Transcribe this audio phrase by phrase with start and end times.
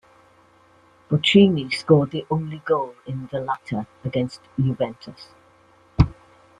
[1.11, 5.27] Bochini scored the only goal in the latter against Juventus.